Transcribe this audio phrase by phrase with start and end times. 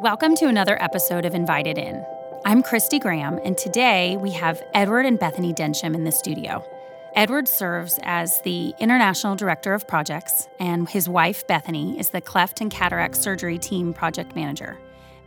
[0.00, 2.02] Welcome to another episode of Invited In.
[2.46, 6.64] I'm Christy Graham, and today we have Edward and Bethany Densham in the studio.
[7.14, 12.62] Edward serves as the International Director of Projects, and his wife, Bethany, is the Cleft
[12.62, 14.78] and Cataract Surgery Team Project Manager.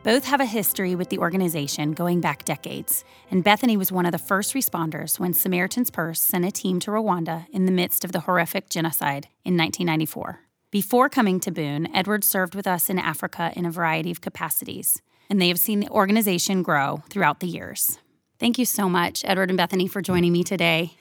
[0.01, 4.11] Both have a history with the organization going back decades, and Bethany was one of
[4.11, 8.11] the first responders when Samaritan's Purse sent a team to Rwanda in the midst of
[8.11, 10.39] the horrific genocide in 1994.
[10.73, 15.03] Before coming to Boone, Edward served with us in Africa in a variety of capacities,
[15.29, 17.99] and they have seen the organization grow throughout the years.
[18.39, 20.95] Thank you so much, Edward and Bethany, for joining me today.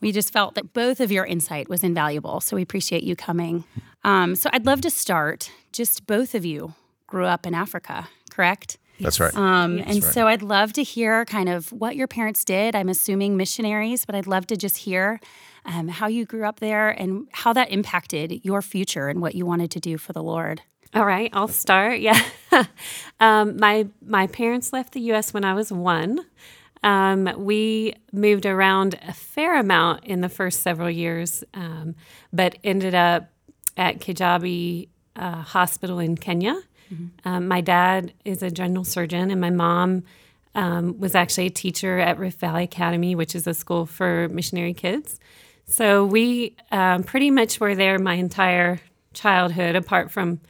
[0.00, 3.64] We just felt that both of your insight was invaluable, so we appreciate you coming.
[4.02, 5.50] Um, so I'd love to start.
[5.72, 6.72] Just both of you
[7.06, 8.78] grew up in Africa, correct?
[8.98, 9.36] That's right.
[9.36, 10.04] Um, and right.
[10.04, 12.74] so I'd love to hear kind of what your parents did.
[12.74, 15.20] I'm assuming missionaries, but I'd love to just hear
[15.68, 19.44] um, how you grew up there and how that impacted your future and what you
[19.46, 20.62] wanted to do for the Lord.
[20.94, 22.00] All right, I'll start.
[22.08, 22.20] Yeah,
[23.20, 25.34] um, my my parents left the U.S.
[25.34, 26.20] when I was one.
[26.82, 31.94] Um, we moved around a fair amount in the first several years, um,
[32.32, 33.28] but ended up
[33.76, 36.56] at Kijabe uh, Hospital in Kenya.
[37.26, 40.04] Um, my dad is a general surgeon, and my mom
[40.54, 44.72] um, was actually a teacher at Rift Valley Academy, which is a school for missionary
[44.72, 45.20] kids.
[45.68, 48.80] So we um, pretty much were there my entire
[49.12, 50.40] childhood, apart from,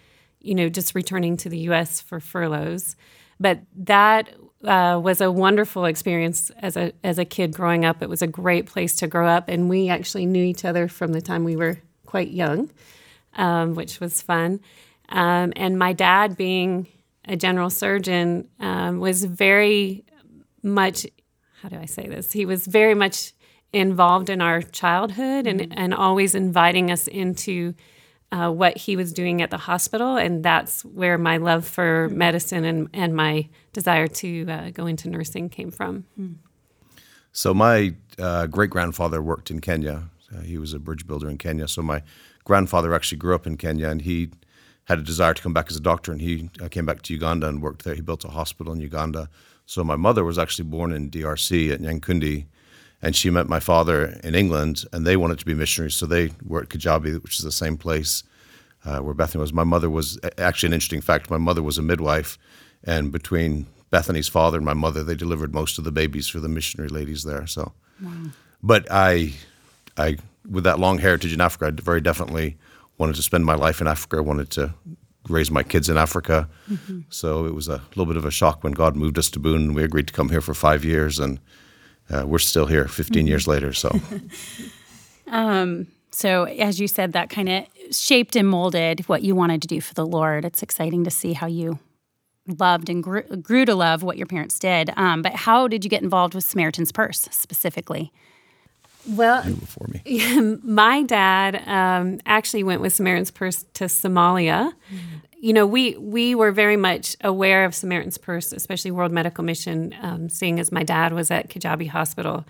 [0.41, 2.00] you know, just returning to the U.S.
[2.00, 2.94] for furloughs.
[3.41, 4.33] But that
[4.64, 8.00] uh, was a wonderful experience as a as a kid growing up.
[8.00, 11.12] It was a great place to grow up, and we actually knew each other from
[11.12, 12.70] the time we were quite young,
[13.34, 14.61] um, which was fun.
[15.08, 16.86] Um, and my dad, being
[17.24, 20.05] a general surgeon, um, was very
[20.62, 21.06] much.
[21.61, 22.30] How do I say this?
[22.30, 23.33] He was very much
[23.72, 27.74] involved in our childhood and, and always inviting us into
[28.30, 30.16] uh, what he was doing at the hospital.
[30.16, 35.08] And that's where my love for medicine and, and my desire to uh, go into
[35.08, 36.05] nursing came from.
[37.33, 40.08] So my uh, great grandfather worked in Kenya.
[40.34, 41.68] Uh, he was a bridge builder in Kenya.
[41.68, 42.02] So my
[42.45, 44.30] grandfather actually grew up in Kenya, and he
[44.85, 47.14] had a desire to come back as a doctor, and he uh, came back to
[47.14, 47.95] Uganda and worked there.
[47.95, 49.29] He built a hospital in Uganda.
[49.67, 52.46] So my mother was actually born in DRC at Nyankunde,
[53.03, 55.95] and she met my father in England, and they wanted to be missionaries.
[55.95, 58.25] So they were at Kijabe, which is the same place
[58.85, 59.53] uh, where Bethany was.
[59.53, 61.31] My mother was actually an interesting fact.
[61.31, 62.39] My mother was a midwife,
[62.85, 66.48] and between Bethany's father and my mother, they delivered most of the babies for the
[66.48, 67.47] missionary ladies there.
[67.47, 67.73] So,
[68.63, 69.33] but I,
[69.97, 70.19] I
[70.51, 72.57] with that long heritage in Africa, I very definitely
[72.98, 74.17] wanted to spend my life in Africa.
[74.19, 74.75] I wanted to
[75.29, 76.48] raise my kids in Africa.
[77.11, 79.63] So it was a little bit of a shock when God moved us to Boone.
[79.63, 81.39] and We agreed to come here for five years, and
[82.11, 83.73] uh, we're still here 15 years later.
[83.73, 83.98] So.
[85.27, 89.69] um, So, as you said, that kind of shaped and molded what you wanted to
[89.69, 90.45] do for the Lord.
[90.45, 91.79] It's exciting to see how you
[92.47, 94.91] loved and grew, grew to love what your parents did.
[94.97, 98.11] Um, but how did you get involved with Samaritan's Purse specifically?
[99.07, 100.59] Well, for me.
[100.63, 104.73] my dad um, actually went with Samaritan's Purse to Somalia.
[105.41, 109.95] You know, we we were very much aware of Samaritan's Purse, especially World Medical Mission,
[110.03, 112.45] um, seeing as my dad was at Kijabe Hospital.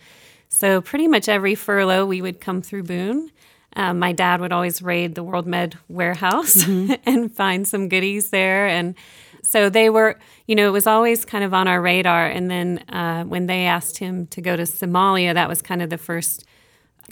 [0.48, 3.30] So pretty much every furlough, we would come through Boone.
[3.76, 6.66] Um, my dad would always raid the World Med warehouse
[7.06, 8.94] and find some goodies there, and
[9.42, 12.26] so they were, you know, it was always kind of on our radar.
[12.26, 15.90] And then uh, when they asked him to go to Somalia, that was kind of
[15.90, 16.44] the first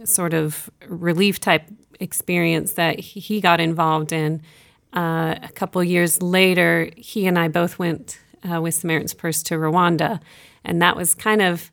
[0.04, 1.68] sort of relief type
[2.00, 4.42] experience that he got involved in.
[4.92, 9.54] Uh, a couple years later, he and I both went uh, with Samaritan's Purse to
[9.54, 10.20] Rwanda,
[10.64, 11.70] and that was kind of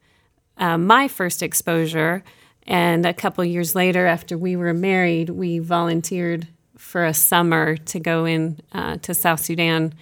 [0.57, 2.23] uh, my first exposure.
[2.65, 6.47] And a couple years later, after we were married, we volunteered
[6.77, 9.93] for a summer to go in uh, to South Sudan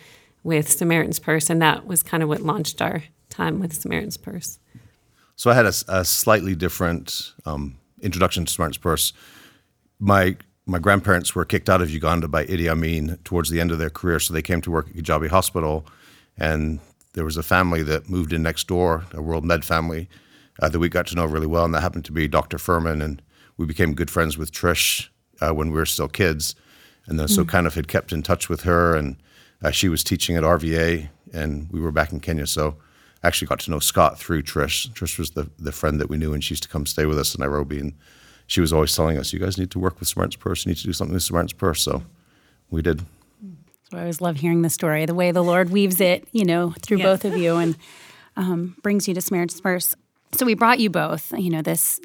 [0.44, 4.60] with Samaritan's Purse, and that was kind of what launched our time with Samaritan's Purse.
[5.36, 9.14] So I had a slightly different um, introduction to Samaritan's Purse.
[10.00, 10.38] My
[10.68, 13.90] my grandparents were kicked out of Uganda by Idi Amin towards the end of their
[13.90, 15.86] career, so they came to work at Kijabe Hospital,
[16.38, 16.80] and
[17.14, 20.08] there was a family that moved in next door, a World Med family,
[20.62, 22.58] uh, that we got to know really well, and that happened to be Dr.
[22.58, 23.22] Furman, and
[23.58, 25.10] we became good friends with Trish
[25.42, 26.56] uh, when we were still kids,
[27.08, 29.18] and then so kind of had kept in touch with her, and
[29.64, 32.78] uh, she was teaching at RVA, and we were back in Kenya, so
[33.24, 34.90] I actually got to know Scott through Trish.
[34.94, 37.20] Trish was the, the friend that we knew, and she used to come stay with
[37.20, 37.80] us in Nairobi.
[37.80, 37.94] And
[38.48, 40.66] she was always telling us, "You guys need to work with Samaritan's Purse.
[40.66, 42.04] You need to do something with Samaritan's Purse." So
[42.70, 43.02] we did.
[43.92, 46.74] So I always love hearing the story, the way the Lord weaves it, you know,
[46.82, 47.06] through Yeah.
[47.06, 47.76] both of you and
[48.38, 49.94] um, brings you to Samaritan's Purse.
[50.34, 52.00] So we brought you both, you know, this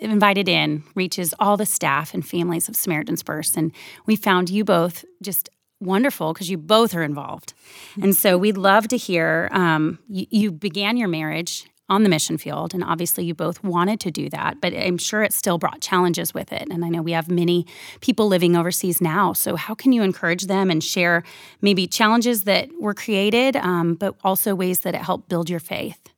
[0.00, 3.56] invited in reaches all the staff and families of Samaritan's Purse.
[3.56, 3.72] And
[4.04, 5.48] we found you both just
[5.80, 7.54] wonderful because you both are involved.
[8.02, 12.36] And so we'd love to hear um, you, you began your marriage on the mission
[12.36, 15.80] field, and obviously you both wanted to do that, but I'm sure it still brought
[15.80, 16.68] challenges with it.
[16.70, 17.66] And I know we have many
[18.00, 19.32] people living overseas now.
[19.32, 21.22] So, how can you encourage them and share
[21.62, 26.10] maybe challenges that were created, um, but also ways that it helped build your faith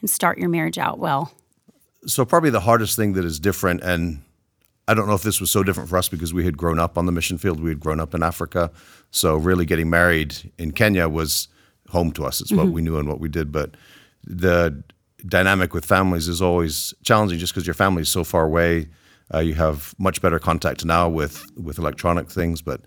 [0.00, 1.32] and start your marriage out well?
[2.06, 4.22] So, probably the hardest thing that is different, and
[4.86, 6.98] I don't know if this was so different for us because we had grown up
[6.98, 8.70] on the mission field, we had grown up in Africa.
[9.10, 11.48] So, really getting married in Kenya was
[11.88, 12.40] home to us.
[12.40, 12.60] It's mm-hmm.
[12.60, 13.50] what we knew and what we did.
[13.52, 13.76] But
[14.24, 14.82] the
[15.26, 18.88] dynamic with families is always challenging just because your family is so far away.
[19.32, 22.82] Uh, you have much better contact now with, with electronic things, but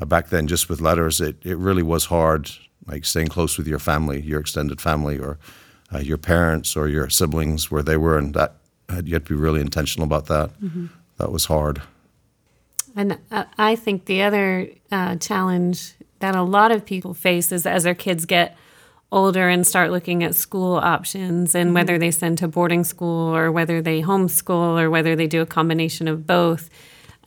[0.00, 2.50] uh, back then, just with letters, it, it really was hard,
[2.86, 5.38] like staying close with your family, your extended family, or
[5.94, 8.56] uh, your parents or your siblings, where they were, and that
[9.04, 10.50] you had to be really intentional about that.
[10.60, 10.86] Mm-hmm.
[11.18, 11.82] That was hard.
[12.94, 17.66] And uh, I think the other uh, challenge that a lot of people face is
[17.66, 18.56] as their kids get
[19.12, 21.74] older and start looking at school options and mm-hmm.
[21.74, 25.46] whether they send to boarding school or whether they homeschool or whether they do a
[25.46, 26.68] combination of both.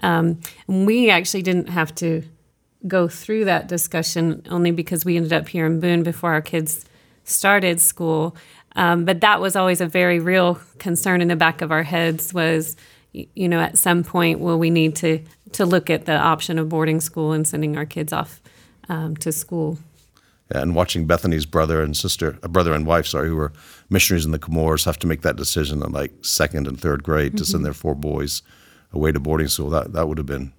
[0.01, 2.23] Um, we actually didn't have to
[2.87, 6.85] go through that discussion only because we ended up here in Boone before our kids
[7.23, 8.35] started school.
[8.75, 12.33] Um, but that was always a very real concern in the back of our heads
[12.33, 12.75] was,
[13.11, 15.23] you know, at some point, will we need to
[15.53, 18.41] to look at the option of boarding school and sending our kids off
[18.87, 19.77] um, to school?
[20.51, 23.53] and watching Bethany's brother and sister, a uh, brother and wife, sorry, who were
[23.89, 27.33] missionaries in the Comores, have to make that decision in like second and third grade
[27.33, 27.37] mm-hmm.
[27.37, 27.65] to send mm-hmm.
[27.65, 28.41] their four boys
[28.91, 29.69] away to boarding school.
[29.69, 30.51] That that would have been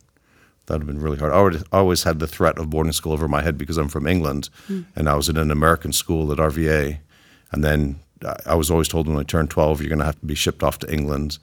[0.66, 1.32] that would have been really hard.
[1.32, 4.06] I, already, always had the threat of boarding school over my head because I'm from
[4.06, 4.84] England, mm.
[4.94, 6.98] and I was in an American school at RVA,
[7.50, 7.98] and then
[8.46, 10.62] I was always told when I turned 12, you're going to have to be shipped
[10.62, 11.38] off to England,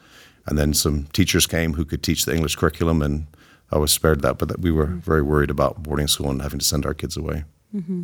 [0.48, 3.28] and then some teachers came who could teach the English curriculum, and
[3.72, 6.60] I was spared that, but that we were very worried about boarding school and having
[6.60, 7.44] to send our kids away.
[7.76, 8.04] Mm-hmm.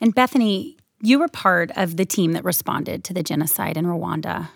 [0.00, 4.48] And Bethany, you were part of the team that responded to the genocide in Rwanda.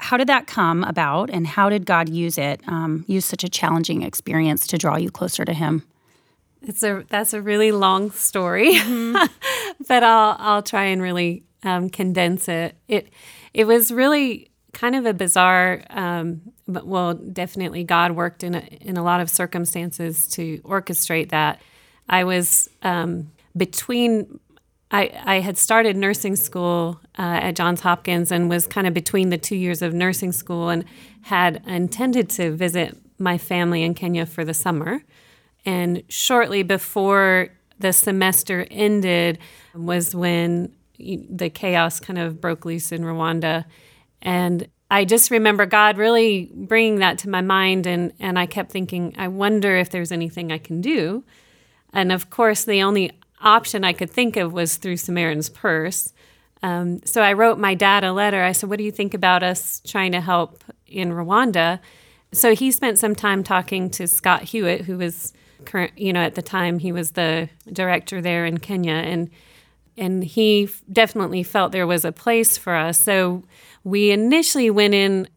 [0.00, 3.48] How did that come about, and how did God use it, um, use such a
[3.48, 5.82] challenging experience to draw you closer to Him?
[6.62, 9.16] It's a that's a really long story, mm-hmm.
[9.88, 12.76] but I'll I'll try and really um, condense it.
[12.86, 13.10] It
[13.52, 18.60] it was really kind of a bizarre, um, but well, definitely God worked in a,
[18.80, 21.60] in a lot of circumstances to orchestrate that.
[22.08, 24.40] I was um, between
[24.92, 29.30] I, I had started nursing school uh, at Johns Hopkins and was kind of between
[29.30, 30.84] the two years of nursing school and
[31.22, 35.02] had intended to visit my family in Kenya for the summer.
[35.64, 37.48] And shortly before
[37.78, 39.38] the semester ended
[39.74, 43.64] was when the chaos kind of broke loose in Rwanda.
[44.22, 47.86] And I just remember God really bringing that to my mind.
[47.86, 51.24] And, and I kept thinking, I wonder if there's anything I can do.
[51.92, 53.10] And of course, the only
[53.40, 56.12] option I could think of was through Samaritan's Purse.
[56.62, 58.42] Um, so I wrote my dad a letter.
[58.42, 61.80] I said, What do you think about us trying to help in Rwanda?
[62.32, 65.32] So he spent some time talking to Scott Hewitt, who was
[65.64, 69.30] current, you know, at the time he was the director there in Kenya, and
[69.96, 72.98] and he definitely felt there was a place for us.
[72.98, 73.44] So
[73.84, 75.28] we initially went in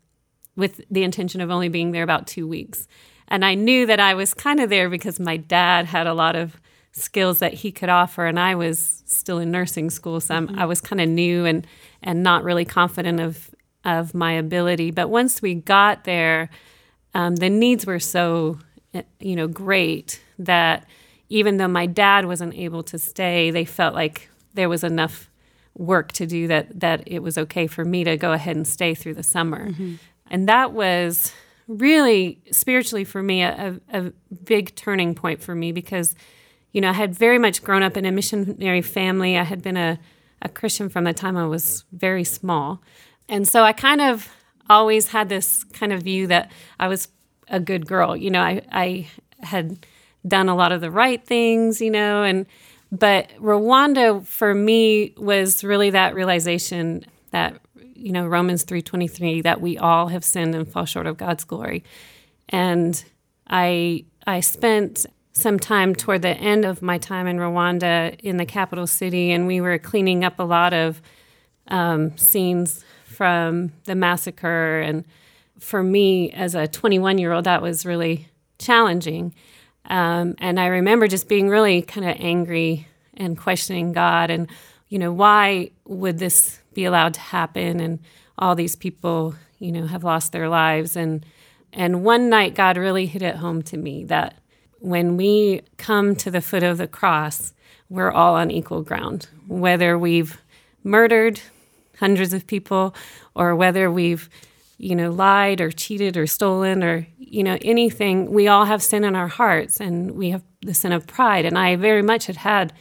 [0.55, 2.87] with the intention of only being there about two weeks,
[3.27, 6.35] and I knew that I was kind of there because my dad had a lot
[6.35, 6.59] of
[6.91, 10.59] skills that he could offer and I was still in nursing school so mm-hmm.
[10.59, 11.65] i was kind of new and
[12.01, 16.49] and not really confident of of my ability but once we got there
[17.13, 18.59] um, the needs were so
[18.93, 20.87] eh, you know great that
[21.29, 25.29] even though my dad wasn't able to stay they felt like there was enough
[25.77, 28.93] work to do that that it was okay for me to go ahead and stay
[28.93, 29.95] through the summer mm-hmm.
[30.31, 31.33] and that was
[31.67, 34.11] really spiritually for me a, a,
[34.43, 36.15] big turning point for me because
[36.75, 39.37] you know, I had very much grown up in a missionary family.
[39.37, 39.97] I had been a,
[40.41, 42.81] a Christian from the time I was very small.
[43.29, 44.29] And so I kind of
[44.69, 47.07] always had this kind of view that I was
[47.47, 48.13] a good girl.
[48.17, 49.07] You know, I, I
[49.39, 49.85] had
[50.27, 52.45] done a lot of the right things, you know, and
[52.91, 57.59] but Rwanda for me was really that realization that
[57.95, 61.83] you know Romans 3:23 that we all have sinned and fall short of God's glory.
[62.49, 63.03] And
[63.47, 68.45] I I spent some time toward the end of my time in Rwanda in the
[68.45, 71.01] capital city, and we were cleaning up a lot of
[71.67, 74.79] um, scenes from the massacre.
[74.79, 75.03] And
[75.59, 79.33] for me, as a 21 year old, that was really challenging.
[79.87, 84.49] Um, and I remember just being really kind of angry and questioning God and,
[84.89, 87.79] you know, why would this be allowed to happen?
[87.79, 87.99] And
[88.37, 90.95] all these people, you know, have lost their lives.
[90.95, 91.25] And,
[91.71, 94.35] and one night, God really hit it home to me that
[94.79, 97.53] when we come to the foot of the cross,
[97.89, 99.27] we're all on equal ground.
[99.47, 100.39] Whether we've
[100.83, 101.39] murdered
[101.99, 102.93] hundreds of people
[103.33, 104.29] or whether we've
[104.77, 109.03] you know lied or cheated or stolen or you know anything we all have sin
[109.03, 111.45] in our hearts and we have the sin of pride.
[111.45, 112.73] And i very much had had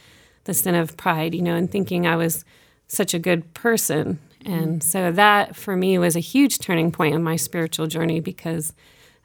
[0.45, 2.45] the sin of pride you know and thinking i was
[2.87, 4.19] such a good person.
[4.45, 4.87] And mm-hmm.
[4.87, 8.73] so that for me was a huge turning point in my spiritual journey because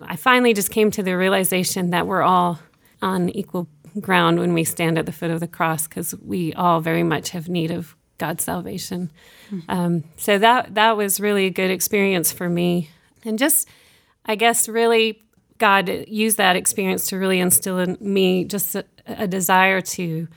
[0.01, 2.59] I finally just came to the realization that we're all
[3.03, 3.69] on equal
[4.01, 7.31] ground when we stand at the foot of the cross because we all very much
[7.31, 9.11] have need of God's salvation.
[9.51, 9.71] Mm-hmm.
[9.71, 12.91] Um, so that that was really a good experience for me,
[13.25, 13.69] and just
[14.25, 15.21] I guess really
[15.59, 20.29] God used that experience to really instill in me just a, a desire to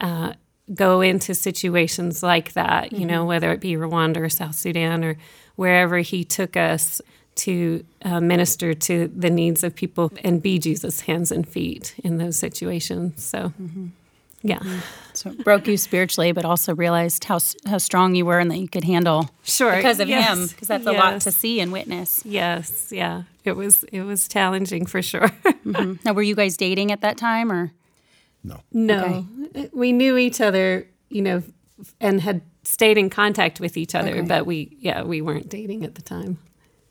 [0.00, 0.32] uh,
[0.74, 3.08] go into situations like that, you mm-hmm.
[3.08, 5.16] know, whether it be Rwanda or South Sudan or
[5.54, 7.00] wherever He took us
[7.36, 12.18] to uh, minister to the needs of people and be Jesus' hands and feet in
[12.18, 13.24] those situations.
[13.24, 13.88] So, mm-hmm.
[14.48, 14.58] Yeah.
[14.58, 14.78] Mm-hmm.
[15.12, 18.68] So broke you spiritually, but also realized how how strong you were and that you
[18.68, 19.30] could handle.
[19.44, 20.28] Sure, because of yes.
[20.28, 20.94] him, because that's yes.
[20.94, 22.22] a lot to see and witness.
[22.24, 25.28] Yes, yeah, it was it was challenging for sure.
[25.28, 25.94] mm-hmm.
[26.04, 27.72] Now, were you guys dating at that time, or
[28.44, 28.60] no?
[28.72, 29.26] No,
[29.56, 29.70] okay.
[29.72, 31.42] we knew each other, you know,
[31.98, 34.20] and had stayed in contact with each other, okay.
[34.20, 36.38] but we yeah we weren't dating at the time.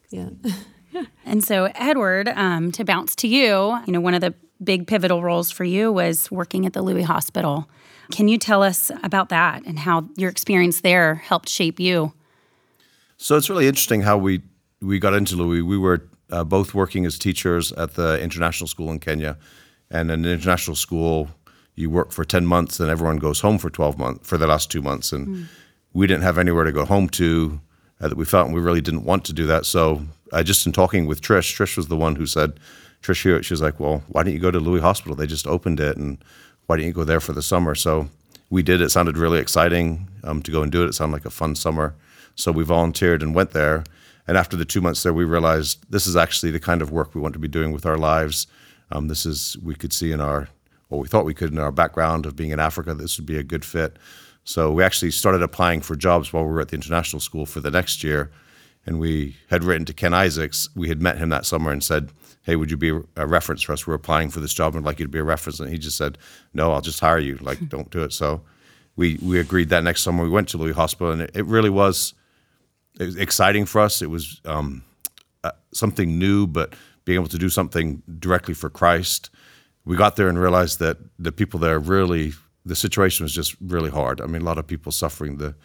[0.10, 0.30] Yeah.
[1.26, 4.34] and so, Edward, um, to bounce to you, you know, one of the
[4.64, 7.70] big pivotal roles for you was working at the Lui Hospital.
[8.12, 12.14] Can you tell us about that and how your experience there helped shape you?
[13.18, 14.42] So it's really interesting how we
[14.82, 15.62] we got into Lui.
[15.62, 19.38] We were uh, both working as teachers at the international school in Kenya,
[19.90, 21.30] and in an international school,
[21.76, 24.70] you work for ten months, and everyone goes home for twelve months for the last
[24.70, 25.46] two months, and mm.
[25.94, 27.60] we didn't have anywhere to go home to
[28.02, 29.66] uh, that we felt, and we really didn't want to do that.
[29.66, 30.02] So,
[30.36, 32.60] uh, just in talking with Trish, Trish was the one who said,
[33.02, 35.16] Trish here, she was like, "Well, why don't you go to Lui Hospital?
[35.16, 36.18] They just opened it, and
[36.66, 38.10] why don't you go there for the summer?" So
[38.50, 38.82] we did.
[38.82, 40.88] It sounded really exciting um, to go and do it.
[40.88, 41.96] It sounded like a fun summer.
[42.36, 43.84] So we volunteered and went there.
[44.28, 47.14] And after the two months there, we realized this is actually the kind of work
[47.14, 48.48] we want to be doing with our lives.
[48.92, 50.50] Um, this is we could see in our,
[50.90, 52.94] or we thought we could in our background of being in Africa.
[52.94, 53.98] This would be a good fit.
[54.44, 57.62] So we actually started applying for jobs while we were at the international school for
[57.62, 58.32] the next year.
[58.86, 60.70] And we had written to Ken Isaacs.
[60.76, 62.12] We had met him that summer and said,
[62.44, 63.88] Hey, would you be a reference for us?
[63.88, 65.60] We're applying for this job and I'd like you to be a reference.
[65.60, 66.18] And he just said,
[66.54, 67.38] No, I'll just hire you.
[67.38, 68.14] Like, don't do it.
[68.14, 68.42] So
[68.96, 70.24] we, we agreed that next summer.
[70.24, 72.14] We went to Lui Hospital and it, it really was,
[73.00, 74.02] it was exciting for us.
[74.02, 74.84] It was um,
[75.44, 76.74] uh, something new, but
[77.06, 79.30] being able to do something directly for Christ.
[79.84, 82.34] We got there and realized that the people there really
[82.66, 84.20] the situation was just really hard.
[84.20, 85.56] I mean, a lot of people suffering, the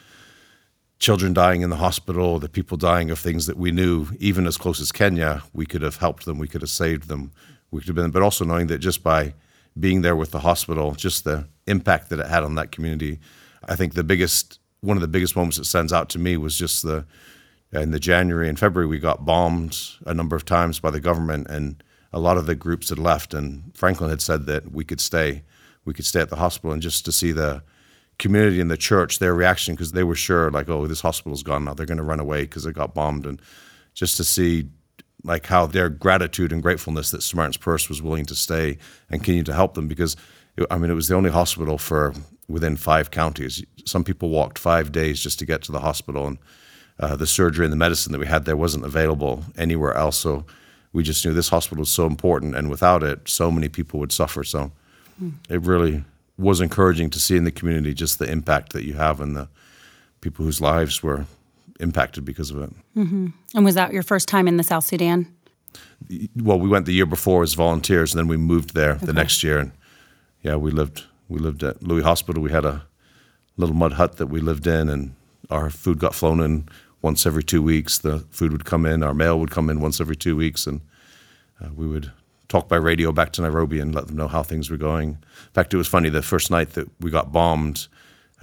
[1.01, 4.59] children dying in the hospital, the people dying of things that we knew, even as
[4.59, 7.33] close as Kenya, we could have helped them, we could have saved them,
[7.71, 9.35] we could have been, but also knowing that just by
[9.79, 13.19] being there with the hospital, just the impact that it had on that community.
[13.67, 16.59] I think the biggest, one of the biggest moments that stands out to me was
[16.59, 17.07] just the,
[17.73, 21.47] in the January and February, we got bombed a number of times by the government,
[21.49, 23.33] and a lot of the groups had left.
[23.33, 25.45] And Franklin had said that we could stay
[25.85, 27.63] we could stay at the hospital and just to see the
[28.21, 31.65] community and the church, their reaction, because they were sure, like, oh, this hospital's gone
[31.65, 31.75] now.
[31.75, 33.27] They're going to run away because it got bombed.
[33.27, 33.43] And
[33.95, 34.69] just to see,
[35.25, 38.79] like, how their gratitude and gratefulness that Samaritan's Purse was willing to stay
[39.11, 40.17] and continue to help them because,
[40.71, 42.15] I mean, it was the only hospital for
[42.49, 43.65] within five counties.
[43.85, 46.27] Some people walked five days just to get to the hospital.
[46.27, 46.39] And
[46.99, 50.19] uh, the surgery and the medicine that we had there wasn't available anywhere else.
[50.19, 50.45] So
[50.93, 52.55] we just knew this hospital was so important.
[52.55, 54.45] And without it, so many people would suffer.
[54.45, 54.73] So
[55.49, 56.05] it really
[56.41, 59.49] was encouraging to see in the community just the impact that you have and the
[60.21, 61.27] people whose lives were
[61.79, 62.71] impacted because of it.
[62.97, 63.29] Mm-hmm.
[63.55, 65.33] And was that your first time in the South Sudan?
[66.37, 69.07] Well, we went the year before as volunteers, and then we moved there okay.
[69.07, 69.59] the next year.
[69.59, 69.73] And
[70.43, 72.43] yeah, we lived we lived at Lui Hospital.
[72.43, 72.85] We had a
[73.57, 75.15] little mud hut that we lived in, and
[75.51, 76.69] our food got flown in
[77.03, 77.99] once every two weeks.
[77.99, 80.81] The food would come in, our mail would come in once every two weeks, and
[81.63, 82.11] uh, we would
[82.51, 85.11] talk by radio back to Nairobi and let them know how things were going.
[85.11, 87.87] In fact, it was funny the first night that we got bombed.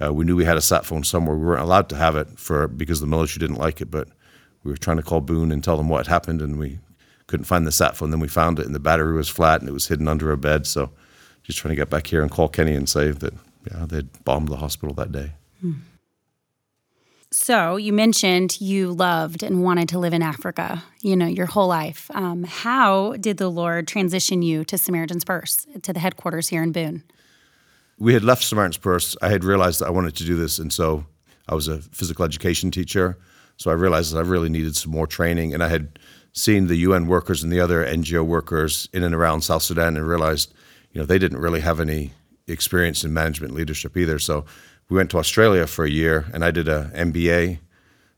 [0.02, 1.36] Uh, we knew we had a sat phone somewhere.
[1.36, 4.08] We weren't allowed to have it for because the military didn't like it, but
[4.64, 6.78] we were trying to call Boone and tell them what happened, and we
[7.26, 8.10] couldn't find the sat phone.
[8.10, 10.38] Then we found it, and the battery was flat, and it was hidden under a
[10.38, 10.66] bed.
[10.66, 10.90] So,
[11.42, 13.34] just trying to get back here and call Kenny and say that
[13.70, 15.32] yeah, they'd bombed the hospital that day.
[15.60, 15.72] Hmm.
[17.30, 21.68] So you mentioned you loved and wanted to live in Africa, you know, your whole
[21.68, 22.10] life.
[22.14, 26.72] Um, how did the Lord transition you to Samaritan's Purse, to the headquarters here in
[26.72, 27.02] Boone?
[27.98, 29.14] We had left Samaritan's Purse.
[29.20, 31.04] I had realized that I wanted to do this, and so
[31.48, 33.18] I was a physical education teacher.
[33.58, 35.98] So I realized that I really needed some more training, and I had
[36.32, 40.08] seen the UN workers and the other NGO workers in and around South Sudan, and
[40.08, 40.54] realized,
[40.92, 42.12] you you know, they didn't really have any
[42.46, 44.18] experience in management leadership either.
[44.18, 44.46] So
[44.88, 47.58] we went to Australia for a year, and I did a MBA.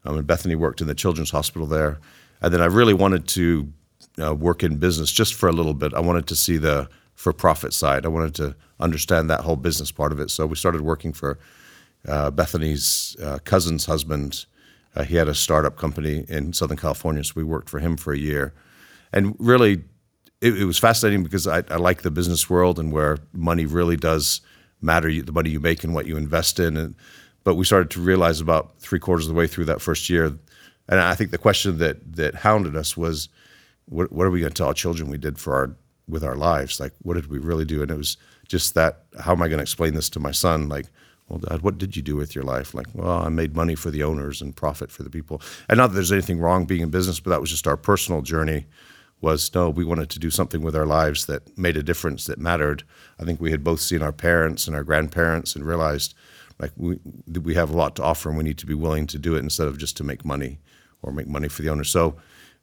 [0.04, 1.98] Um, and Bethany worked in the Children's Hospital there,
[2.40, 3.72] and then I really wanted to
[4.22, 5.92] uh, work in business just for a little bit.
[5.92, 8.06] I wanted to see the for-profit side.
[8.06, 10.30] I wanted to understand that whole business part of it.
[10.30, 11.38] So we started working for
[12.08, 14.46] uh, Bethany's uh, cousin's husband.
[14.96, 18.12] Uh, he had a startup company in Southern California, so we worked for him for
[18.14, 18.54] a year.
[19.12, 19.82] And really,
[20.40, 23.96] it, it was fascinating because I, I, like the business world and where money really
[23.96, 24.40] does
[24.80, 26.76] matter, the money you make and what you invest in.
[26.76, 26.94] And,
[27.44, 30.38] but we started to realize about three quarters of the way through that first year,
[30.88, 33.28] and I think the question that that hounded us was,
[33.86, 35.76] what, what are we going to tell our children we did for our
[36.08, 36.80] with our lives?
[36.80, 37.82] Like, what did we really do?
[37.82, 38.16] And it was
[38.48, 39.04] just that.
[39.20, 40.68] How am I going to explain this to my son?
[40.68, 40.86] Like,
[41.28, 42.74] well, Dad, what did you do with your life?
[42.74, 45.40] Like, well, I made money for the owners and profit for the people.
[45.68, 48.20] And not that there's anything wrong being in business, but that was just our personal
[48.20, 48.66] journey.
[49.20, 52.38] Was no, we wanted to do something with our lives that made a difference, that
[52.38, 52.84] mattered.
[53.18, 56.14] I think we had both seen our parents and our grandparents and realized
[56.58, 56.98] like we
[57.42, 59.40] we have a lot to offer and we need to be willing to do it
[59.40, 60.58] instead of just to make money
[61.02, 61.84] or make money for the owner.
[61.84, 62.16] So,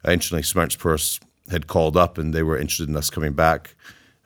[0.04, 3.74] uh, interestingly, Samaritan's Purse had called up and they were interested in us coming back.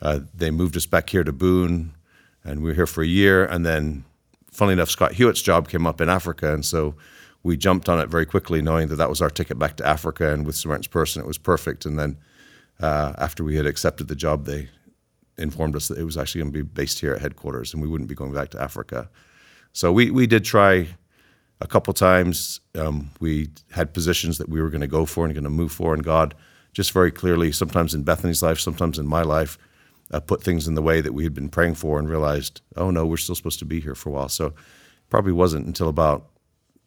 [0.01, 1.93] Uh, they moved us back here to Boone,
[2.45, 3.45] and we were here for a year.
[3.45, 4.05] And then
[4.51, 6.95] funnily enough, Scott Hewitt's job came up in Africa, and so
[7.43, 10.33] we jumped on it very quickly, knowing that that was our ticket back to Africa.
[10.33, 11.85] And with Samaritan's Purse, it was perfect.
[11.85, 12.19] And then
[12.81, 14.69] uh, after we had accepted the job, they
[15.39, 17.89] informed us that it was actually going to be based here at headquarters, and we
[17.89, 19.09] wouldn't be going back to Africa.
[19.73, 20.89] So we we did try
[21.61, 22.61] a couple times.
[22.75, 25.73] Um, we had positions that we were going to go for and going to move
[25.73, 26.35] for, and God
[26.73, 29.59] just very clearly, sometimes in Bethany's life, sometimes in my life,
[30.11, 32.91] uh, put things in the way that we had been praying for and realized, oh
[32.91, 34.29] no, we're still supposed to be here for a while.
[34.29, 34.55] So
[35.11, 36.32] probably wasn't until about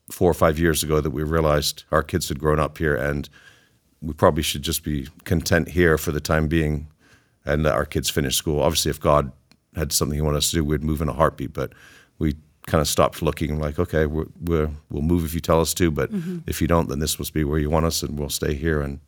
[0.10, 3.28] four or five years ago that we realized our kids had grown up here and
[4.02, 6.88] we probably should just be content here for the time being
[7.46, 8.62] and let our kids finish school.
[8.62, 9.32] Obviously, if God
[9.76, 11.54] had something He wanted us to do, we'd move in a heartbeat.
[11.54, 11.74] But
[12.20, 12.36] we
[12.68, 15.92] kind of stopped looking like, okay, we're, we will move if you tell us to,
[15.92, 16.40] but mm-hmm.
[16.48, 18.82] if you don't, then this must be where you want us, and we'll stay here
[18.82, 19.00] and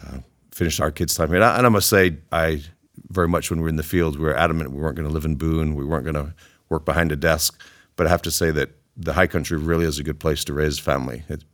[0.00, 0.18] uh,
[0.52, 1.36] finish our kids' time here.
[1.36, 2.62] And I, and I must say, I
[3.08, 5.12] very much when we were in the field, we were adamant we weren't going to
[5.12, 6.34] live in Boone, we weren't going to
[6.68, 7.60] work behind a desk.
[7.96, 10.52] But I have to say that the high country really is a good place to
[10.52, 11.24] raise family.
[11.28, 11.44] It,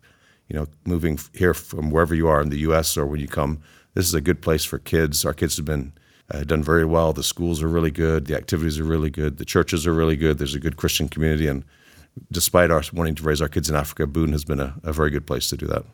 [0.48, 2.96] you know, moving here from wherever you are in the U.S.
[2.96, 3.62] or when you come,
[3.94, 5.24] this is a good place for kids.
[5.24, 5.92] Our kids have been
[6.30, 7.12] uh, done very well.
[7.12, 8.26] The schools are really good.
[8.26, 9.38] The activities are really good.
[9.38, 10.38] The churches are really good.
[10.38, 11.64] There's a good Christian community, and
[12.30, 15.10] despite our wanting to raise our kids in Africa, Boone has been a, a very
[15.10, 15.84] good place to do that.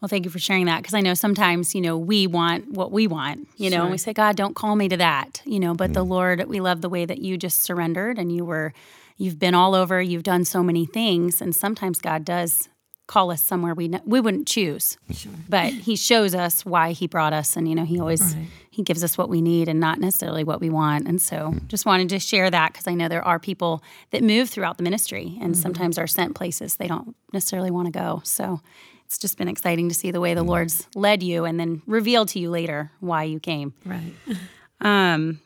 [0.00, 2.92] Well, thank you for sharing that because I know sometimes, you know, we want what
[2.92, 5.74] we want, you know, and we say, God, don't call me to that, you know,
[5.74, 5.94] but mm.
[5.94, 8.72] the Lord, we love the way that you just surrendered and you were,
[9.18, 11.42] you've been all over, you've done so many things.
[11.42, 12.68] And sometimes God does
[13.08, 14.96] call us somewhere we we wouldn't choose.
[15.12, 15.32] Sure.
[15.48, 18.46] But he shows us why he brought us and you know he always right.
[18.70, 21.08] he gives us what we need and not necessarily what we want.
[21.08, 21.66] And so mm.
[21.68, 24.82] just wanted to share that cuz I know there are people that move throughout the
[24.82, 25.62] ministry and mm-hmm.
[25.62, 28.20] sometimes are sent places they don't necessarily want to go.
[28.24, 28.60] So
[29.06, 30.48] it's just been exciting to see the way the mm.
[30.48, 33.74] Lord's led you and then revealed to you later why you came.
[33.84, 34.12] Right.
[34.80, 35.40] Um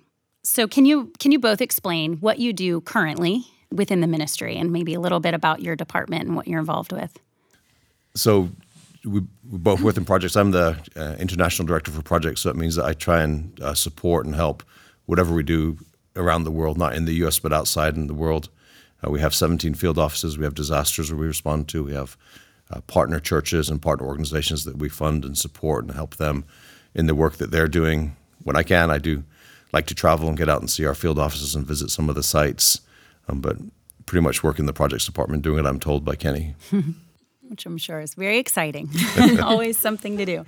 [0.45, 4.73] so can you can you both explain what you do currently within the ministry and
[4.73, 7.19] maybe a little bit about your department and what you're involved with?
[8.15, 8.51] so
[9.05, 10.37] we, we both within projects.
[10.37, 13.75] I'm the uh, international director for projects, so it means that I try and uh,
[13.75, 14.63] support and help
[15.07, 15.79] whatever we do
[16.15, 17.39] around the world, not in the U.S.
[17.39, 18.49] but outside in the world.
[19.05, 20.39] Uh, we have 17 field offices.
[20.39, 21.83] We have disasters where we respond to.
[21.83, 22.17] We have
[22.71, 26.45] uh, partner churches and partner organizations that we fund and support and help them
[26.95, 28.17] in the work that they're doing.
[28.45, 29.25] When I can, I do
[29.73, 32.15] like to travel and get out and see our field offices and visit some of
[32.15, 32.83] the sites.
[33.29, 33.57] Um, but
[34.07, 36.55] pretty much work in the projects department, doing what I'm told by Kenny.
[37.53, 38.89] which I'm sure is very exciting.
[39.43, 40.47] Always something to do.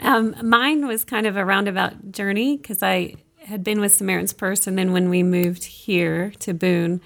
[0.00, 4.66] Um, mine was kind of a roundabout journey because I had been with Samaritan's Purse,
[4.66, 7.00] and then when we moved here to Boone,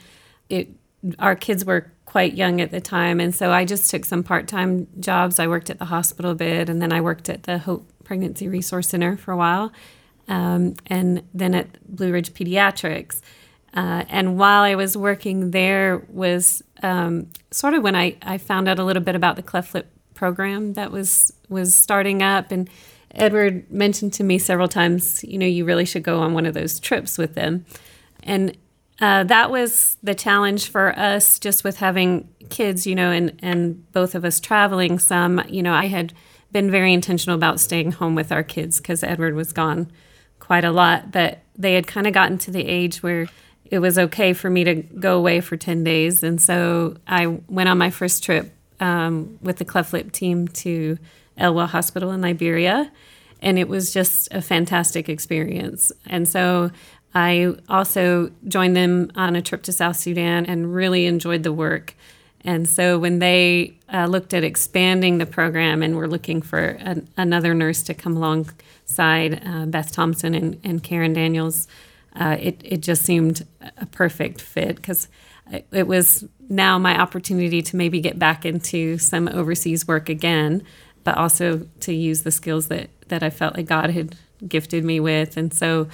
[0.48, 0.70] it
[1.18, 4.48] our kids were quite young at the time, and so I just took some part
[4.48, 5.38] time jobs.
[5.38, 8.48] I worked at the hospital a bit, and then I worked at the Hope Pregnancy
[8.48, 9.70] Resource Center for a while,
[10.28, 13.20] um, and then at Blue Ridge Pediatrics.
[13.74, 18.68] Uh, and while I was working there was um, sort of when I, I found
[18.68, 22.68] out a little bit about the cleft lip program that was was starting up and
[23.12, 26.54] Edward mentioned to me several times, you know, you really should go on one of
[26.54, 27.64] those trips with them.
[28.22, 28.56] And
[29.00, 33.90] uh, that was the challenge for us just with having kids, you know, and, and
[33.92, 35.42] both of us traveling some.
[35.48, 36.12] You know, I had
[36.52, 39.90] been very intentional about staying home with our kids because Edward was gone
[40.38, 43.28] quite a lot, but they had kind of gotten to the age where
[43.70, 46.22] it was okay for me to go away for 10 days.
[46.22, 50.98] And so I went on my first trip um, with the cleft team to
[51.38, 52.90] ELWA Hospital in Liberia.
[53.40, 55.92] and it was just a fantastic experience.
[56.06, 56.70] And so
[57.14, 61.94] I also joined them on a trip to South Sudan and really enjoyed the work.
[62.42, 67.08] And so when they uh, looked at expanding the program and were looking for an,
[67.16, 71.66] another nurse to come alongside uh, Beth Thompson and, and Karen Daniels,
[72.14, 75.08] uh, it, it just seemed a perfect fit because
[75.70, 80.62] it was now my opportunity to maybe get back into some overseas work again,
[81.04, 84.16] but also to use the skills that, that I felt like God had
[84.46, 85.36] gifted me with.
[85.36, 85.88] And so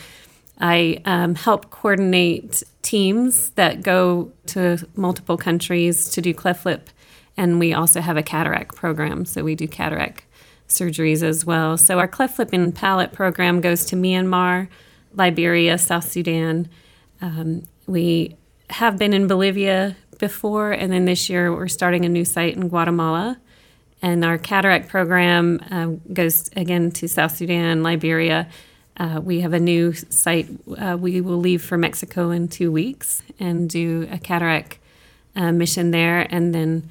[0.59, 6.91] I um, help coordinate teams that go to multiple countries to do cleft lip,
[7.37, 10.25] and we also have a cataract program, so we do cataract
[10.69, 11.77] surgeries as well.
[11.77, 14.69] So our cleft lip and palate program goes to Myanmar,
[15.15, 16.69] Liberia, South Sudan.
[17.21, 18.37] Um, we
[18.71, 22.69] have been in Bolivia before, and then this year we're starting a new site in
[22.69, 23.39] Guatemala.
[24.03, 28.49] And our cataract program uh, goes again to South Sudan, Liberia.
[28.97, 30.47] Uh, we have a new site.
[30.77, 34.79] Uh, we will leave for Mexico in two weeks and do a cataract
[35.35, 36.27] uh, mission there.
[36.31, 36.91] And then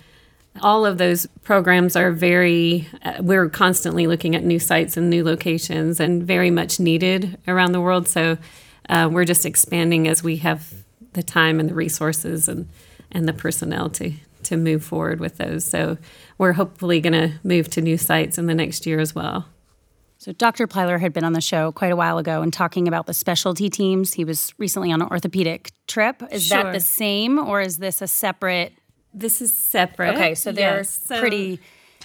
[0.62, 5.24] all of those programs are very, uh, we're constantly looking at new sites and new
[5.24, 8.08] locations and very much needed around the world.
[8.08, 8.38] So
[8.90, 10.74] uh, we're just expanding as we have
[11.14, 12.68] the time and the resources and,
[13.12, 14.14] and the personnel to,
[14.44, 15.66] to move forward with those.
[15.66, 15.98] So
[16.38, 19.48] we're hopefully going to move to new sites in the next year as well.
[20.20, 20.68] So, Dr.
[20.68, 23.70] Plyler had been on the show quite a while ago and talking about the specialty
[23.70, 24.14] teams.
[24.14, 26.24] He was recently on an orthopedic trip.
[26.32, 26.64] Is sure.
[26.64, 28.72] that the same or is this a separate?
[29.14, 30.16] This is separate.
[30.16, 31.60] Okay, so they're yes, so pretty.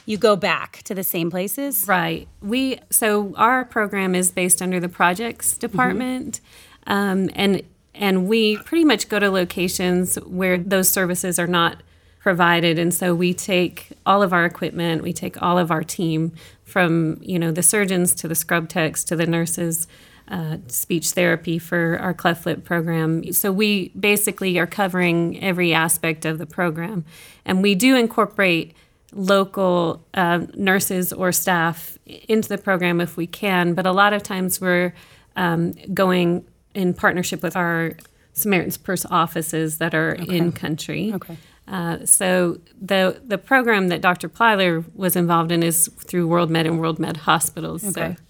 [0.07, 1.87] You go back to the same places?
[1.87, 2.29] Right.
[2.41, 6.41] We so our program is based under the projects department,
[6.87, 6.93] mm-hmm.
[6.93, 7.63] um, and
[7.95, 11.83] and we pretty much go to locations where those services are not
[12.21, 16.33] provided and so we take all of our equipment we take all of our team
[16.65, 19.87] from you know the surgeons to the scrub techs to the nurses
[20.29, 26.25] uh, speech therapy for our cleft lip program so we basically are covering every aspect
[26.25, 27.05] of the program
[27.45, 28.75] and we do incorporate
[29.13, 34.23] local uh, nurses or staff into the program if we can but a lot of
[34.23, 34.93] times we're
[35.37, 37.95] um, going in partnership with our
[38.39, 40.37] Samaritan's Purse offices that are okay.
[40.37, 41.13] in country.
[41.15, 41.37] Okay.
[41.67, 44.29] Uh, so the the program that Dr.
[44.29, 47.85] Plyler was involved in is through World Med and World Med hospitals.
[47.85, 48.15] Okay.
[48.15, 48.23] So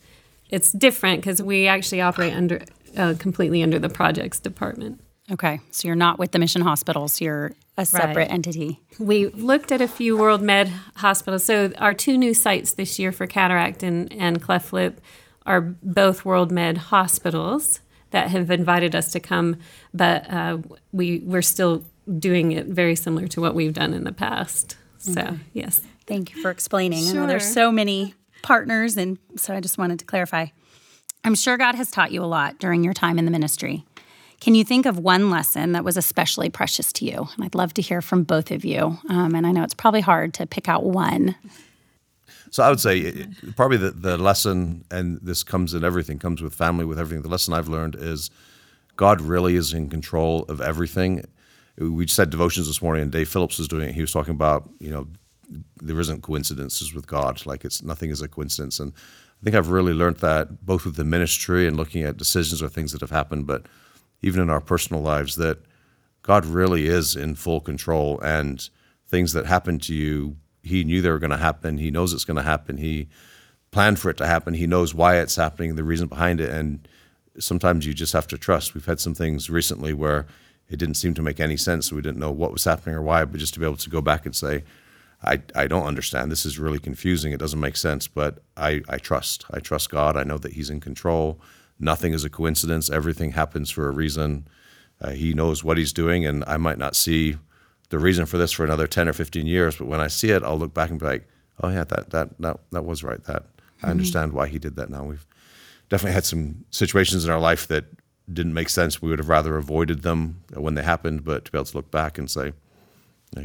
[0.51, 2.63] it's different because we actually operate under
[2.97, 5.01] uh, completely under the projects department.
[5.31, 8.31] Okay, so you're not with the mission hospitals; you're a separate right.
[8.31, 8.81] entity.
[8.99, 11.45] We looked at a few World Med hospitals.
[11.45, 15.01] So our two new sites this year for cataract and, and cleft lip
[15.47, 17.81] are both World Med hospitals
[18.11, 19.57] that have invited us to come,
[19.95, 20.59] but uh,
[20.93, 21.85] we we're still
[22.19, 24.77] doing it very similar to what we've done in the past.
[24.99, 25.39] So okay.
[25.53, 27.05] yes, thank you for explaining.
[27.05, 27.11] Sure.
[27.11, 30.47] I know there's so many partners, and so I just wanted to clarify.
[31.25, 33.85] I'm sure God has taught you a lot during your time in the ministry.
[34.41, 37.29] Can you think of one lesson that was especially precious to you?
[37.35, 38.97] And I'd love to hear from both of you.
[39.09, 41.35] Um, and I know it's probably hard to pick out one.
[42.51, 46.41] So I would say it, probably the, the lesson, and this comes in everything, comes
[46.41, 47.23] with family, with everything.
[47.23, 48.31] The lesson I've learned is
[48.97, 51.25] God really is in control of everything.
[51.77, 53.95] We had devotions this morning, and Dave Phillips was doing it.
[53.95, 55.09] He was talking about, you know,
[55.83, 57.45] there isn't coincidences with God.
[57.47, 58.81] Like it's nothing is a coincidence.
[58.81, 58.93] And
[59.41, 62.69] I think I've really learned that both with the ministry and looking at decisions or
[62.69, 63.67] things that have happened, but
[64.23, 65.59] even in our personal lives, that
[66.23, 68.69] God really is in full control and
[69.07, 71.79] things that happen to you he knew they were going to happen.
[71.79, 72.77] He knows it's going to happen.
[72.77, 73.09] He
[73.71, 74.55] planned for it to happen.
[74.55, 76.87] He knows why it's happening, the reason behind it, and
[77.39, 78.75] sometimes you just have to trust.
[78.75, 80.27] We've had some things recently where
[80.69, 81.93] it didn't seem to make any sense.
[81.93, 84.01] We didn't know what was happening or why, but just to be able to go
[84.01, 84.65] back and say,
[85.23, 86.31] I, I don't understand.
[86.31, 87.33] This is really confusing.
[87.33, 89.45] It doesn't make sense, but I, I trust.
[89.51, 90.17] I trust God.
[90.17, 91.41] I know that He's in control.
[91.79, 92.89] Nothing is a coincidence.
[92.89, 94.47] Everything happens for a reason.
[95.01, 97.37] Uh, he knows what He's doing, and I might not see
[97.89, 99.77] the reason for this for another 10 or 15 years.
[99.77, 101.29] But when I see it, I'll look back and be like,
[101.63, 103.23] oh, yeah, that, that, that, that was right.
[103.25, 103.87] That mm-hmm.
[103.87, 105.05] I understand why he did that now.
[105.05, 105.27] We've
[105.89, 107.87] definitely had some situations in our life that
[108.33, 109.01] didn't make sense.
[109.03, 111.91] We would have rather avoided them when they happened, but to be able to look
[111.91, 112.53] back and say,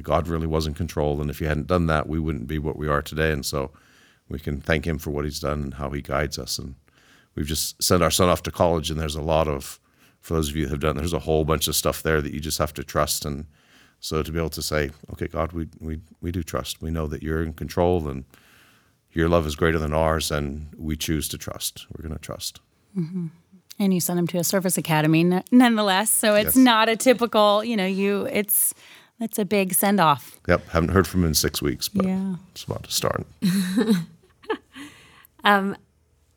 [0.02, 1.22] God really was in control.
[1.22, 3.32] And if he hadn't done that, we wouldn't be what we are today.
[3.32, 3.72] And so
[4.30, 6.58] we can thank him for what he's done and how he guides us.
[6.58, 6.76] And
[7.36, 9.80] we've just sent our son off to college, and there's a lot of,
[10.22, 12.34] for those of you who have done, there's a whole bunch of stuff there that
[12.34, 13.46] you just have to trust and
[14.00, 16.82] so to be able to say, okay, God, we, we, we do trust.
[16.82, 18.26] We know that you're in control and
[19.13, 21.86] your love is greater than ours, and we choose to trust.
[21.96, 22.60] We're going to trust.
[22.98, 23.28] Mm-hmm.
[23.80, 26.12] And you sent him to a service academy, nonetheless.
[26.12, 26.63] So it's yes.
[26.63, 28.26] not a typical, you know, you.
[28.26, 28.74] It's
[29.19, 30.39] it's a big send off.
[30.47, 32.36] Yep, haven't heard from him in six weeks, but yeah.
[32.52, 33.26] it's about to start.
[35.43, 35.78] um,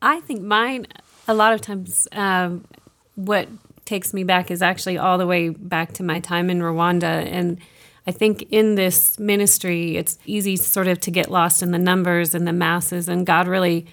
[0.02, 0.86] I think mine,
[1.26, 2.66] a lot of times, um,
[3.14, 3.48] what
[3.86, 7.26] takes me back is actually all the way back to my time in Rwanda.
[7.26, 7.58] And
[8.06, 12.34] I think in this ministry, it's easy sort of to get lost in the numbers
[12.34, 13.08] and the masses.
[13.08, 13.86] And God really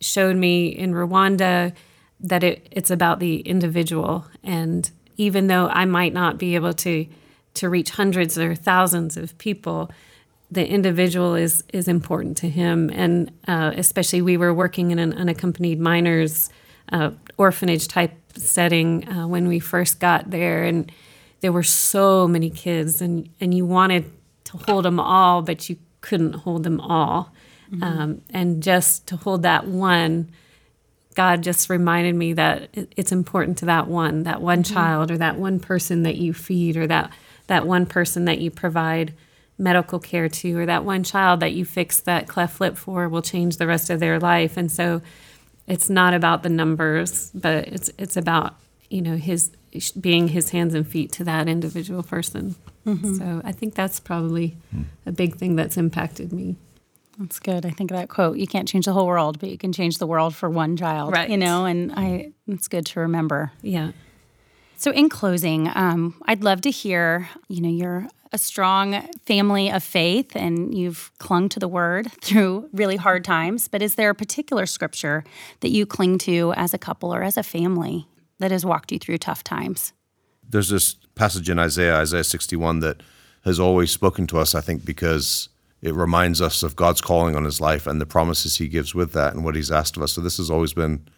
[0.00, 1.72] showed me in Rwanda
[2.20, 4.26] that it, it's about the individual.
[4.44, 7.06] And even though I might not be able to
[7.58, 9.90] to reach hundreds or thousands of people,
[10.50, 12.90] the individual is is important to him.
[12.94, 16.50] And uh, especially, we were working in an unaccompanied minors
[16.90, 20.90] uh, orphanage type setting uh, when we first got there, and
[21.40, 24.10] there were so many kids, and and you wanted
[24.44, 27.32] to hold them all, but you couldn't hold them all.
[27.70, 27.82] Mm-hmm.
[27.82, 30.30] Um, and just to hold that one
[31.18, 34.72] God just reminded me that it's important to that one, that one mm-hmm.
[34.72, 37.12] child, or that one person that you feed, or that
[37.48, 39.12] that one person that you provide
[39.58, 43.22] medical care to, or that one child that you fix that cleft lip for will
[43.22, 44.56] change the rest of their life.
[44.56, 45.02] And so,
[45.68, 48.54] it's not about the numbers, but it's it's about
[48.88, 49.50] you know his
[50.00, 52.56] being his hands and feet to that individual person.
[52.86, 53.14] Mm-hmm.
[53.16, 54.82] So I think that's probably hmm.
[55.04, 56.56] a big thing that's impacted me.
[57.18, 57.66] That's good.
[57.66, 60.06] I think that quote, you can't change the whole world, but you can change the
[60.06, 61.12] world for one child.
[61.12, 61.28] Right.
[61.28, 63.52] You know, and I it's good to remember.
[63.60, 63.92] Yeah.
[64.78, 69.82] So in closing, um, I'd love to hear, you know, you're a strong family of
[69.82, 74.14] faith and you've clung to the word through really hard times, but is there a
[74.14, 75.24] particular scripture
[75.60, 78.06] that you cling to as a couple or as a family
[78.38, 79.92] that has walked you through tough times?
[80.48, 83.02] There's this passage in Isaiah, Isaiah 61 that
[83.44, 85.48] has always spoken to us, I think, because
[85.82, 89.12] it reminds us of God's calling on his life and the promises he gives with
[89.14, 90.12] that and what he's asked of us.
[90.12, 91.08] So this has always been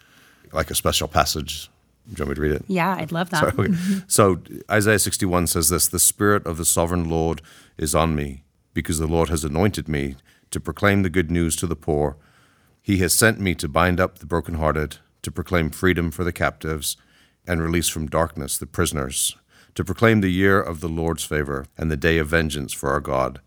[0.51, 1.69] like a special passage.
[2.13, 2.65] Do you want me to read it?
[2.69, 3.45] Yeah, I'd love that.
[3.59, 3.73] okay.
[4.07, 7.43] so Isaiah 61 says this The Spirit of the sovereign Lord
[7.79, 8.45] is on me,
[8.75, 10.17] because the Lord has anointed me
[10.51, 12.17] to proclaim the good news to the poor.
[12.83, 16.97] He has sent me to bind up the brokenhearted, to proclaim freedom for the captives,
[17.47, 19.37] and release from darkness the prisoners,
[19.75, 23.01] to proclaim the year of the Lord's favor and the day of vengeance for our
[23.01, 23.41] God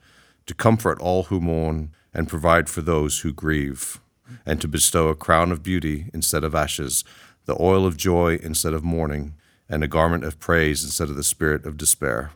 [0.46, 4.00] to comfort all who mourn and provide for those who grieve,
[4.46, 7.04] and to bestow a crown of beauty instead of ashes,
[7.46, 9.34] the oil of joy instead of mourning,
[9.70, 12.32] and a garment of praise instead of the spirit of despair.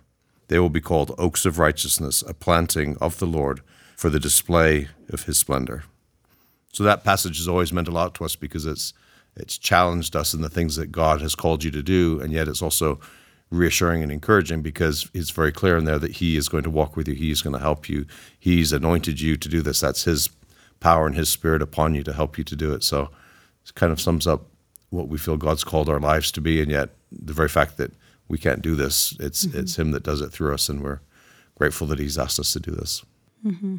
[0.48, 3.62] They will be called oaks of righteousness, a planting of the Lord
[3.96, 5.84] for the display of his splendor.
[6.72, 8.94] So that passage has always meant a lot to us because it's
[9.36, 12.48] it's challenged us in the things that God has called you to do, and yet
[12.48, 13.00] it's also
[13.52, 16.96] reassuring and encouraging because it's very clear in there that He is going to walk
[16.96, 17.14] with you.
[17.14, 18.06] He's going to help you.
[18.40, 19.80] He's anointed you to do this.
[19.80, 20.30] That's His
[20.80, 22.84] power and His Spirit upon you to help you to do it.
[22.84, 23.10] So
[23.64, 24.48] it kind of sums up
[24.90, 27.92] what we feel God's called our lives to be, and yet the very fact that
[28.28, 29.60] we can't do this, it's mm-hmm.
[29.60, 31.00] it's Him that does it through us, and we're
[31.56, 33.04] grateful that He's asked us to do this.
[33.46, 33.78] Mm-hmm.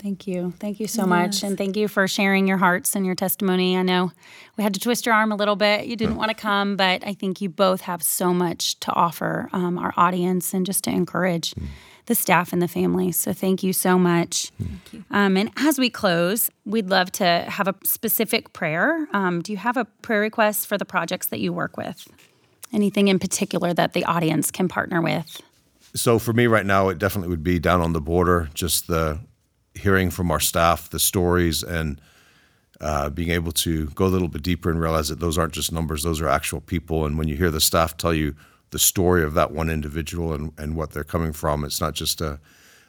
[0.00, 0.54] Thank you.
[0.58, 1.08] Thank you so yes.
[1.08, 1.42] much.
[1.42, 3.76] And thank you for sharing your hearts and your testimony.
[3.76, 4.10] I know
[4.56, 5.86] we had to twist your arm a little bit.
[5.86, 9.50] You didn't want to come, but I think you both have so much to offer
[9.52, 11.66] um, our audience and just to encourage mm.
[12.10, 13.12] The staff and the family.
[13.12, 14.50] So thank you so much.
[14.58, 15.04] Thank you.
[15.12, 19.06] Um, and as we close, we'd love to have a specific prayer.
[19.12, 22.08] Um, do you have a prayer request for the projects that you work with?
[22.72, 25.40] Anything in particular that the audience can partner with?
[25.94, 29.20] So for me right now, it definitely would be down on the border, just the
[29.76, 32.00] hearing from our staff the stories and
[32.80, 35.70] uh, being able to go a little bit deeper and realize that those aren't just
[35.70, 37.06] numbers; those are actual people.
[37.06, 38.34] And when you hear the staff tell you
[38.70, 42.20] the story of that one individual and, and what they're coming from, it's not just
[42.20, 42.38] a,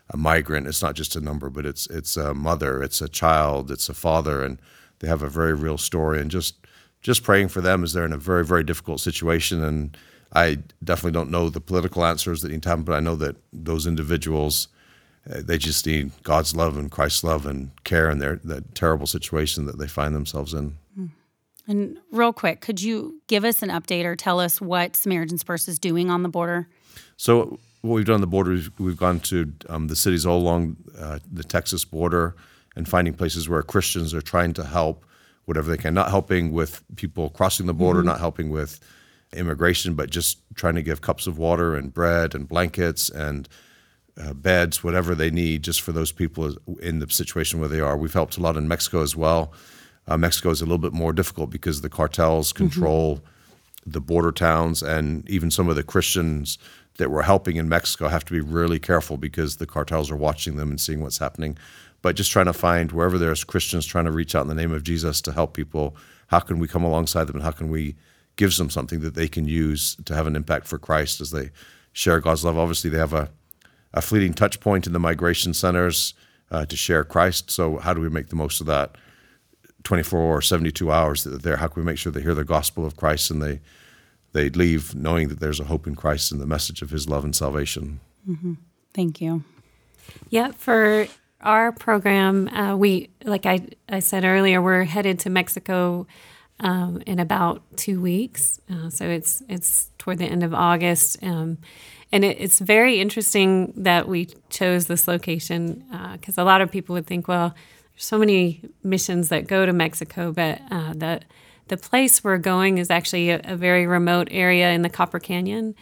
[0.10, 3.72] a migrant, it's not just a number, but it's it's a mother, it's a child,
[3.72, 4.62] it's a father, and
[5.00, 6.20] they have a very real story.
[6.20, 6.56] And just
[7.02, 9.64] just praying for them as they're in a very very difficult situation.
[9.64, 9.98] And
[10.34, 13.36] I definitely don't know the political answers that need to happen, but I know that
[13.52, 14.68] those individuals
[15.30, 19.08] uh, they just need God's love and Christ's love and care in their that terrible
[19.08, 20.78] situation that they find themselves in.
[20.96, 21.06] Hmm.
[21.68, 25.68] And real quick, could you give us an update or tell us what Samaritan's Purse
[25.68, 26.68] is doing on the border?
[27.18, 30.38] So what we've done on the border, we've, we've gone to um, the cities all
[30.38, 32.36] along uh, the Texas border
[32.76, 35.06] and finding places where Christians are trying to help
[35.46, 38.08] whatever they can, not helping with people crossing the border, mm-hmm.
[38.08, 38.80] not helping with
[39.34, 43.48] immigration, but just trying to give cups of water and bread and blankets and
[44.22, 47.98] uh, beds, whatever they need, just for those people in the situation where they are.
[47.98, 49.54] We've helped a lot in Mexico as well.
[50.12, 52.66] Uh, Mexico is a little bit more difficult because the cartels mm-hmm.
[52.66, 53.92] control mm-hmm.
[53.92, 56.58] the border towns, and even some of the Christians
[56.98, 60.58] that we're helping in Mexico have to be really careful because the cartels are watching
[60.58, 61.58] them and seeing what's happening.
[62.02, 64.74] But just trying to find wherever there's Christians trying to reach out in the name
[64.74, 65.96] of Jesus to help people,
[66.28, 67.96] how can we come alongside them and how can we
[68.36, 71.52] give them something that they can use to have an impact for Christ as they
[71.94, 72.58] share God's love?
[72.58, 73.30] Obviously, they have a
[73.94, 76.14] a fleeting touch point in the migration centers
[76.50, 77.52] uh, to share Christ.
[77.52, 78.96] So, how do we make the most of that?
[79.84, 81.58] 24 or 72 hours that they're there.
[81.58, 83.60] How can we make sure they hear the gospel of Christ and they
[84.34, 87.26] they leave knowing that there's a hope in Christ and the message of His love
[87.26, 88.00] and salvation?
[88.30, 88.54] Mm-hmm.
[88.94, 89.44] Thank you.
[90.30, 91.08] Yeah, for
[91.42, 96.08] our program, uh, we like I, I said earlier, we're headed to Mexico
[96.60, 98.60] um, in about two weeks.
[98.72, 101.58] Uh, so it's it's toward the end of August, um,
[102.12, 106.72] and it, it's very interesting that we chose this location because uh, a lot of
[106.72, 107.56] people would think, well, there's
[108.02, 111.22] so many missions that go to Mexico, but uh, the
[111.68, 115.76] the place we're going is actually a, a very remote area in the Copper Canyon,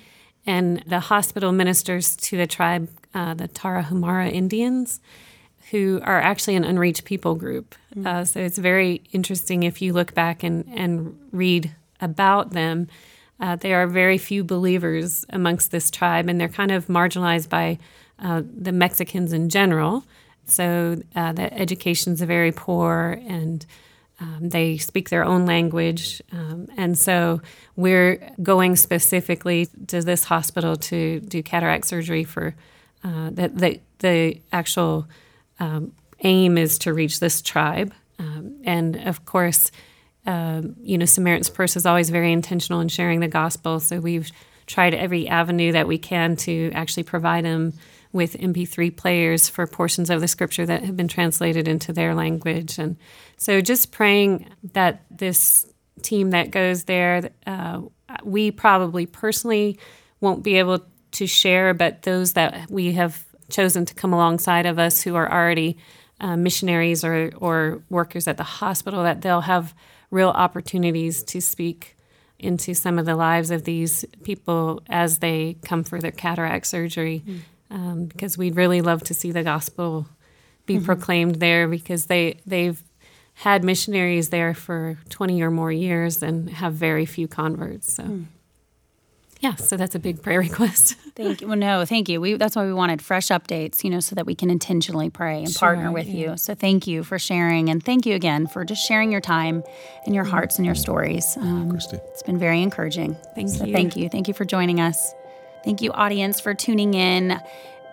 [0.46, 5.00] and the hospital ministers to the tribe, uh, the Tarahumara Indians
[5.72, 7.76] who are actually an unreached people group.
[7.96, 8.08] Mm-hmm.
[8.08, 12.88] Uh, so it's very interesting if you look back and, and read about them.
[13.40, 17.78] Uh, there are very few believers amongst this tribe, and they're kind of marginalized by
[18.18, 20.04] uh, the Mexicans in general.
[20.50, 23.66] So uh, the education's very poor, and
[24.20, 26.22] um, they speak their own language.
[26.32, 27.42] Um, and so
[27.76, 32.56] we're going specifically to this hospital to do cataract surgery for
[33.04, 35.08] uh, the, the, the actual
[35.60, 37.94] um, aim is to reach this tribe.
[38.18, 39.72] Um, and of course,
[40.26, 43.80] um, you know, Samaritan's Purse is always very intentional in sharing the gospel.
[43.80, 44.30] So we've
[44.68, 47.74] tried every avenue that we can to actually provide them
[48.12, 52.80] with MP3 players for portions of the scripture that have been translated into their language.
[52.80, 52.98] And
[53.38, 57.82] so just praying that this team that goes there, uh,
[58.24, 59.78] we probably personally
[60.22, 64.80] won't be able to share, but those that we have chosen to come alongside of
[64.80, 65.78] us who are already
[66.20, 69.74] uh, missionaries or, or workers at the hospital, that they'll have
[70.12, 71.96] real opportunities to speak
[72.40, 77.24] into some of the lives of these people as they come for their cataract surgery.
[77.26, 77.40] Mm.
[77.72, 80.08] Um, because we'd really love to see the gospel
[80.66, 80.86] be mm-hmm.
[80.86, 82.82] proclaimed there because they they've
[83.36, 87.94] had missionaries there for 20 or more years and have very few converts.
[87.94, 88.04] So.
[88.04, 88.26] Mm
[89.40, 90.96] yeah, so that's a big prayer request.
[91.16, 91.48] thank you.
[91.48, 92.20] Well, no, thank you.
[92.20, 95.40] We that's why we wanted fresh updates, you know, so that we can intentionally pray
[95.40, 96.32] and sure, partner with yeah.
[96.32, 96.38] you.
[96.38, 99.64] So thank you for sharing, and thank you again for just sharing your time
[100.06, 101.38] and your hearts and your stories.
[101.38, 101.98] Um, Christy.
[102.12, 103.16] It's been very encouraging.
[103.36, 103.74] Thank so you.
[103.74, 104.10] Thank you.
[104.10, 105.14] Thank you for joining us.
[105.64, 107.40] Thank you, audience, for tuning in.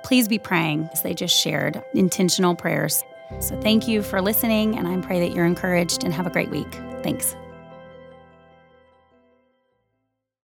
[0.03, 3.05] Please be praying, as they just shared, intentional prayers.
[3.41, 6.51] So thank you for listening, and I pray that you're encouraged and have a great
[6.51, 6.73] week.
[7.03, 7.35] Thanks.